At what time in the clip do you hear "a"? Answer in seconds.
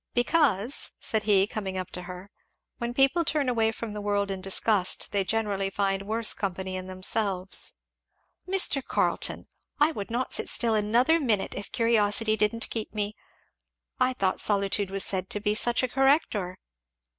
15.83-15.87